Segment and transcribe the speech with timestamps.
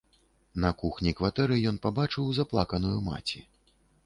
[0.63, 3.45] На кухні кватэры ён пабачыў заплаканую маці.